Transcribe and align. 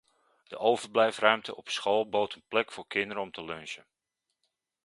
De 0.43 0.57
overblijfruimte 0.57 1.55
op 1.55 1.69
school 1.69 2.09
bood 2.09 2.33
een 2.33 2.43
plek 2.47 2.71
voor 2.71 2.87
kinderen 2.87 3.23
om 3.23 3.31
te 3.31 3.43
lunchen. 3.43 3.85